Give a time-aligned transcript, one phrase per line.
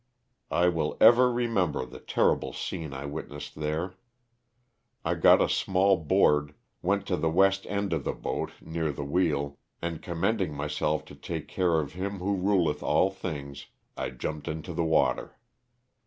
[0.49, 3.97] I will ever remember the terrible scene I witnessed there.
[5.05, 9.05] I got a small board, went to the west end of the boat, near the
[9.05, 14.47] wheel, and commending myself to the care of Him who ruleth all things, I jumped
[14.47, 15.37] into the water.